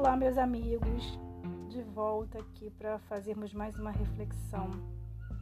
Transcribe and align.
Olá, 0.00 0.16
meus 0.16 0.38
amigos, 0.38 1.18
de 1.68 1.82
volta 1.82 2.38
aqui 2.38 2.70
para 2.70 2.98
fazermos 3.00 3.52
mais 3.52 3.78
uma 3.78 3.90
reflexão, 3.90 4.70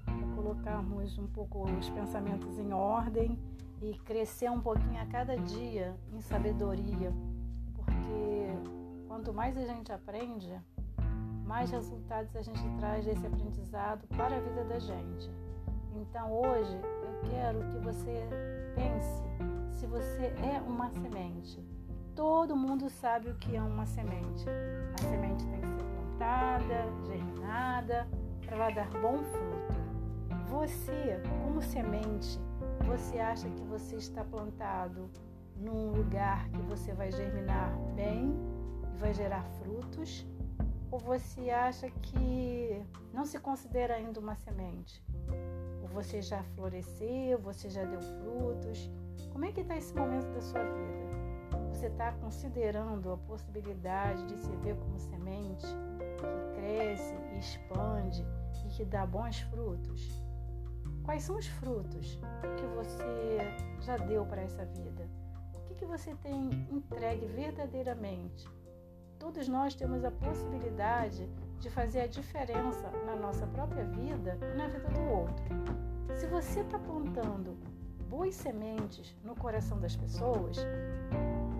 para 0.04 0.34
colocarmos 0.34 1.16
um 1.16 1.28
pouco 1.28 1.62
os 1.62 1.88
pensamentos 1.90 2.58
em 2.58 2.72
ordem 2.72 3.38
e 3.80 3.96
crescer 4.00 4.50
um 4.50 4.60
pouquinho 4.60 5.00
a 5.00 5.06
cada 5.06 5.36
dia 5.36 5.94
em 6.12 6.20
sabedoria, 6.20 7.12
porque 7.72 9.06
quanto 9.06 9.32
mais 9.32 9.56
a 9.56 9.64
gente 9.64 9.92
aprende, 9.92 10.52
mais 11.46 11.70
resultados 11.70 12.34
a 12.34 12.42
gente 12.42 12.68
traz 12.80 13.04
desse 13.04 13.24
aprendizado 13.24 14.08
para 14.08 14.38
a 14.38 14.40
vida 14.40 14.64
da 14.64 14.80
gente. 14.80 15.30
Então 15.94 16.32
hoje 16.32 16.74
eu 16.74 17.30
quero 17.30 17.60
que 17.68 17.78
você 17.78 18.28
pense 18.74 19.78
se 19.78 19.86
você 19.86 20.34
é 20.42 20.60
uma 20.66 20.90
semente. 20.90 21.64
Todo 22.18 22.56
mundo 22.56 22.90
sabe 22.90 23.30
o 23.30 23.34
que 23.36 23.54
é 23.54 23.62
uma 23.62 23.86
semente. 23.86 24.44
A 24.92 25.02
semente 25.08 25.46
tem 25.46 25.60
que 25.60 25.68
ser 25.68 25.84
plantada, 25.84 26.84
germinada, 27.06 28.08
para 28.44 28.56
ela 28.56 28.70
dar 28.70 28.90
bom 29.00 29.18
fruto. 29.18 29.80
Você, 30.48 31.22
como 31.44 31.62
semente, 31.62 32.40
você 32.84 33.20
acha 33.20 33.48
que 33.48 33.62
você 33.62 33.94
está 33.94 34.24
plantado 34.24 35.08
num 35.58 35.92
lugar 35.92 36.48
que 36.48 36.60
você 36.62 36.92
vai 36.92 37.12
germinar 37.12 37.72
bem 37.94 38.34
e 38.92 38.98
vai 38.98 39.14
gerar 39.14 39.44
frutos? 39.62 40.26
Ou 40.90 40.98
você 40.98 41.50
acha 41.50 41.88
que 41.88 42.84
não 43.12 43.24
se 43.24 43.38
considera 43.38 43.94
ainda 43.94 44.18
uma 44.18 44.34
semente? 44.34 45.00
Ou 45.82 45.88
você 45.90 46.20
já 46.20 46.42
floresceu, 46.56 47.38
você 47.38 47.70
já 47.70 47.84
deu 47.84 48.00
frutos? 48.00 48.90
Como 49.30 49.44
é 49.44 49.52
que 49.52 49.60
está 49.60 49.76
esse 49.76 49.94
momento 49.94 50.26
da 50.32 50.40
sua 50.40 50.64
vida? 50.64 51.17
Você 51.78 51.86
está 51.86 52.10
considerando 52.10 53.12
a 53.12 53.16
possibilidade 53.18 54.26
de 54.26 54.36
se 54.36 54.50
ver 54.56 54.74
como 54.74 54.98
semente 54.98 55.64
que 56.16 56.56
cresce 56.56 57.14
e 57.32 57.38
expande 57.38 58.26
e 58.66 58.68
que 58.70 58.84
dá 58.84 59.06
bons 59.06 59.38
frutos? 59.42 60.20
Quais 61.04 61.22
são 61.22 61.36
os 61.36 61.46
frutos 61.46 62.18
que 62.56 62.66
você 62.74 63.38
já 63.82 63.96
deu 63.96 64.26
para 64.26 64.42
essa 64.42 64.64
vida? 64.64 65.08
O 65.54 65.60
que, 65.68 65.76
que 65.76 65.86
você 65.86 66.16
tem 66.16 66.50
entregue 66.68 67.26
verdadeiramente? 67.26 68.48
Todos 69.16 69.46
nós 69.46 69.76
temos 69.76 70.04
a 70.04 70.10
possibilidade 70.10 71.30
de 71.60 71.70
fazer 71.70 72.00
a 72.00 72.06
diferença 72.08 72.90
na 73.06 73.14
nossa 73.14 73.46
própria 73.46 73.84
vida 73.84 74.36
e 74.52 74.58
na 74.58 74.66
vida 74.66 74.88
do 74.88 75.00
outro. 75.12 75.44
Se 76.16 76.26
você 76.26 76.58
está 76.58 76.76
plantando 76.80 77.56
boas 78.08 78.34
sementes 78.34 79.14
no 79.22 79.36
coração 79.36 79.78
das 79.78 79.94
pessoas, 79.94 80.56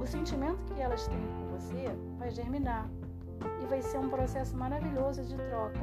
sentimento 0.09 0.59
que 0.75 0.81
elas 0.81 1.06
têm 1.06 1.20
por 1.20 1.59
você 1.59 1.95
vai 2.19 2.31
germinar 2.31 2.89
e 3.62 3.67
vai 3.67 3.83
ser 3.83 3.98
um 3.98 4.09
processo 4.09 4.56
maravilhoso 4.56 5.23
de 5.23 5.37
troca. 5.37 5.78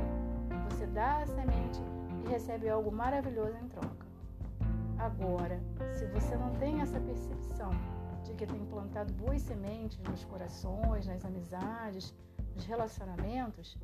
Você 0.70 0.88
dá 0.88 1.20
a 1.20 1.28
semente 1.28 1.80
e 2.26 2.30
recebe 2.30 2.68
algo 2.68 2.92
maravilhoso 2.92 3.56
em 3.58 3.68
troca. 3.70 4.06
Agora, 4.98 5.62
se 5.94 6.06
você 6.08 6.36
não 6.36 6.54
tem 6.56 6.82
essa 6.82 7.00
percepção 7.00 7.70
de 8.24 8.34
que 8.34 8.48
tem 8.48 8.66
plantado 8.66 9.14
boas 9.14 9.42
sementes 9.42 10.00
nos 10.00 10.24
corações, 10.26 11.06
nas 11.06 11.24
amizades, 11.24 12.14
nos 12.56 12.66
relacionamentos, 12.66 13.78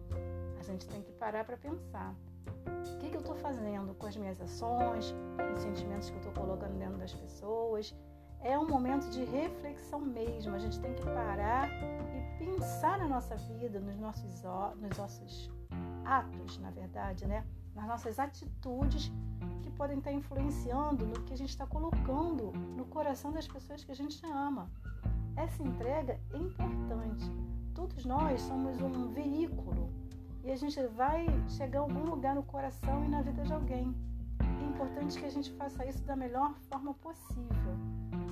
a 0.59 0.63
gente 0.63 0.87
tem 0.87 1.01
que 1.03 1.11
parar 1.13 1.45
para 1.45 1.57
pensar. 1.57 2.15
O 2.65 2.97
que, 2.97 3.09
que 3.09 3.15
eu 3.15 3.21
estou 3.21 3.35
fazendo 3.35 3.93
com 3.93 4.07
as 4.07 4.17
minhas 4.17 4.41
ações, 4.41 5.13
os 5.55 5.61
sentimentos 5.61 6.09
que 6.09 6.15
eu 6.15 6.21
estou 6.21 6.33
colocando 6.33 6.77
dentro 6.79 6.97
das 6.97 7.13
pessoas? 7.13 7.93
É 8.43 8.57
um 8.57 8.67
momento 8.67 9.09
de 9.09 9.23
reflexão 9.23 9.99
mesmo. 9.99 10.55
A 10.55 10.59
gente 10.59 10.79
tem 10.79 10.93
que 10.93 11.03
parar 11.03 11.69
e 11.69 12.37
pensar 12.37 12.97
na 12.97 13.07
nossa 13.07 13.35
vida, 13.35 13.79
nos 13.79 13.97
nossos, 13.97 14.43
nos 14.79 14.97
nossos 14.97 15.51
atos, 16.05 16.57
na 16.59 16.71
verdade, 16.71 17.25
né? 17.27 17.45
nas 17.75 17.87
nossas 17.87 18.19
atitudes 18.19 19.11
que 19.63 19.71
podem 19.71 19.97
estar 19.97 20.11
influenciando 20.11 21.05
no 21.05 21.21
que 21.23 21.33
a 21.33 21.37
gente 21.37 21.49
está 21.49 21.65
colocando 21.65 22.51
no 22.51 22.85
coração 22.85 23.31
das 23.31 23.47
pessoas 23.47 23.83
que 23.83 23.91
a 23.91 23.95
gente 23.95 24.23
ama. 24.25 24.69
Essa 25.35 25.63
entrega 25.63 26.19
é 26.33 26.37
importante. 26.37 27.25
Todos 27.73 28.05
nós 28.05 28.41
somos 28.41 28.81
um 28.81 29.07
veículo 29.13 29.89
e 30.43 30.51
a 30.51 30.55
gente 30.55 30.81
vai 30.87 31.25
chegar 31.47 31.79
a 31.79 31.83
algum 31.83 32.03
lugar 32.03 32.35
no 32.35 32.43
coração 32.43 33.05
e 33.05 33.07
na 33.07 33.21
vida 33.21 33.43
de 33.43 33.53
alguém. 33.53 33.95
Importante 34.81 35.19
que 35.19 35.25
a 35.25 35.29
gente 35.29 35.51
faça 35.51 35.85
isso 35.85 36.03
da 36.05 36.15
melhor 36.15 36.55
forma 36.67 36.95
possível, 36.95 37.77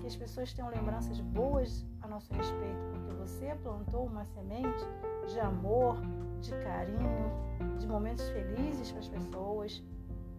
que 0.01 0.07
as 0.07 0.15
pessoas 0.15 0.51
tenham 0.51 0.71
lembranças 0.71 1.19
boas 1.21 1.85
a 2.01 2.07
nosso 2.07 2.33
respeito, 2.33 2.79
porque 2.91 3.13
você 3.13 3.53
plantou 3.61 4.07
uma 4.07 4.25
semente 4.25 4.83
de 5.27 5.39
amor, 5.39 5.97
de 6.41 6.49
carinho, 6.63 7.77
de 7.77 7.87
momentos 7.87 8.27
felizes 8.29 8.91
para 8.91 8.99
as 8.99 9.07
pessoas. 9.07 9.83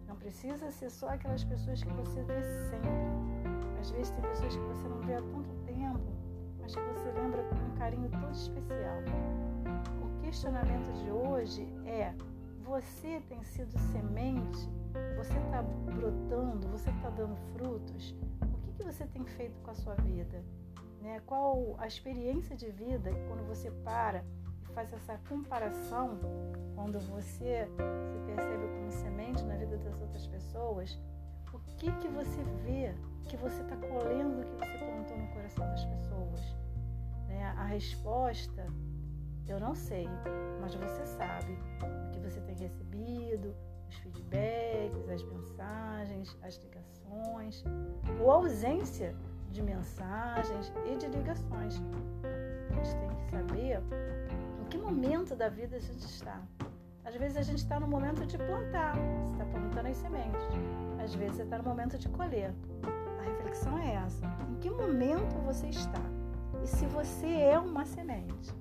Não 0.05 0.17
precisa 0.17 0.69
ser 0.69 0.89
só 0.89 1.07
aquelas 1.07 1.45
pessoas 1.45 1.81
que 1.81 1.93
você 1.93 2.21
vê 2.23 2.43
sempre. 2.69 3.79
Às 3.79 3.91
vezes 3.91 4.11
tem 4.11 4.21
pessoas 4.21 4.53
que 4.53 4.63
você 4.63 4.87
não 4.89 4.99
vê 4.99 5.13
há 5.13 5.21
tanto 5.21 5.55
tempo, 5.65 6.11
mas 6.59 6.75
que 6.75 6.81
você 6.81 7.09
lembra 7.13 7.41
com 7.43 7.55
um 7.55 7.77
carinho 7.77 8.09
todo 8.09 8.33
especial 8.33 9.01
questionamento 10.31 10.93
de 11.03 11.11
hoje 11.11 11.67
é: 11.85 12.13
você 12.63 13.21
tem 13.27 13.43
sido 13.43 13.77
semente? 13.91 14.80
Brotando? 16.01 16.67
Você 16.69 16.89
está 16.89 17.11
dando 17.11 17.35
frutos? 17.53 18.15
O 18.41 18.57
que, 18.63 18.73
que 18.73 18.83
você 18.83 19.05
tem 19.05 19.23
feito 19.23 19.61
com 19.61 19.69
a 19.69 19.75
sua 19.75 19.93
vida? 19.93 20.43
Né? 20.99 21.21
Qual 21.27 21.75
a 21.77 21.85
experiência 21.85 22.55
de 22.55 22.71
vida 22.71 23.11
quando 23.27 23.47
você 23.47 23.69
para 23.85 24.25
e 24.63 24.73
faz 24.73 24.91
essa 24.91 25.19
comparação, 25.29 26.17
quando 26.73 26.99
você 27.01 27.67
se 28.11 28.19
percebe 28.25 28.67
como 28.67 28.91
semente 28.91 29.43
na 29.43 29.55
vida 29.57 29.77
das 29.77 30.01
outras 30.01 30.25
pessoas? 30.25 30.99
O 31.53 31.59
que, 31.77 31.91
que 31.91 32.07
você 32.07 32.41
vê 32.65 32.95
que 33.29 33.37
você 33.37 33.61
está 33.61 33.77
colhendo 33.77 34.43
que 34.43 34.55
você 34.55 34.77
plantou 34.79 35.17
no 35.19 35.27
coração 35.27 35.67
das 35.67 35.85
pessoas? 35.85 36.55
Né? 37.27 37.43
A 37.57 37.65
resposta 37.65 38.65
eu 39.47 39.59
não 39.59 39.75
sei, 39.75 40.07
mas 40.59 40.73
você 40.73 41.05
sabe 41.05 41.59
o 42.07 42.11
que 42.11 42.19
você 42.19 42.41
tem 42.41 42.55
recebido, 42.55 43.53
os 43.87 43.95
feedbacks, 43.97 44.50
as 45.13 45.23
mensagens, 45.23 46.37
as 46.41 46.55
ligações, 46.57 47.63
ou 48.19 48.31
ausência 48.31 49.15
de 49.51 49.61
mensagens 49.61 50.71
e 50.85 50.95
de 50.95 51.07
ligações. 51.07 51.81
A 52.69 52.73
gente 52.75 52.95
tem 52.95 53.09
que 53.09 53.31
saber 53.31 53.81
em 54.61 54.65
que 54.69 54.77
momento 54.77 55.35
da 55.35 55.49
vida 55.49 55.75
a 55.75 55.79
gente 55.79 56.05
está. 56.05 56.41
Às 57.03 57.15
vezes 57.15 57.37
a 57.37 57.41
gente 57.41 57.59
está 57.59 57.79
no 57.79 57.87
momento 57.87 58.25
de 58.25 58.37
plantar, 58.37 58.95
você 58.95 59.31
está 59.33 59.45
plantando 59.45 59.87
as 59.87 59.97
sementes. 59.97 60.47
Às 61.03 61.15
vezes 61.15 61.37
você 61.37 61.43
está 61.43 61.57
no 61.57 61.63
momento 61.63 61.97
de 61.97 62.07
colher. 62.09 62.53
A 63.19 63.23
reflexão 63.23 63.77
é 63.79 63.95
essa: 63.95 64.25
em 64.49 64.55
que 64.59 64.69
momento 64.69 65.35
você 65.45 65.67
está? 65.67 66.01
E 66.63 66.67
se 66.67 66.85
você 66.85 67.27
é 67.27 67.59
uma 67.59 67.85
semente? 67.85 68.53